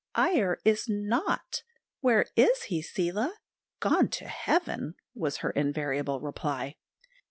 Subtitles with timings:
[0.15, 1.61] "Iyer is not!"
[1.99, 3.35] "Where is he, Seela?"
[3.79, 6.73] "Gone to Heaven!" was her invariable reply.